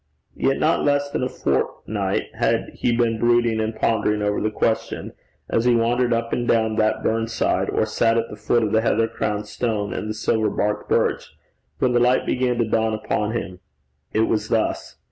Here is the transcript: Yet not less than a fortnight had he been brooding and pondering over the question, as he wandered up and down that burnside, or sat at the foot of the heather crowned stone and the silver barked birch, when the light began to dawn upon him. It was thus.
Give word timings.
Yet 0.35 0.57
not 0.57 0.83
less 0.83 1.11
than 1.11 1.21
a 1.21 1.29
fortnight 1.29 2.33
had 2.33 2.71
he 2.73 2.91
been 2.97 3.19
brooding 3.19 3.59
and 3.59 3.75
pondering 3.75 4.23
over 4.23 4.41
the 4.41 4.49
question, 4.49 5.13
as 5.47 5.65
he 5.65 5.75
wandered 5.75 6.11
up 6.11 6.33
and 6.33 6.47
down 6.47 6.75
that 6.77 7.03
burnside, 7.03 7.69
or 7.69 7.85
sat 7.85 8.17
at 8.17 8.27
the 8.31 8.35
foot 8.35 8.63
of 8.63 8.71
the 8.71 8.81
heather 8.81 9.07
crowned 9.07 9.45
stone 9.45 9.93
and 9.93 10.09
the 10.09 10.15
silver 10.15 10.49
barked 10.49 10.89
birch, 10.89 11.37
when 11.77 11.91
the 11.93 11.99
light 11.99 12.25
began 12.25 12.57
to 12.57 12.65
dawn 12.67 12.95
upon 12.95 13.33
him. 13.33 13.59
It 14.11 14.21
was 14.23 14.47
thus. 14.49 14.95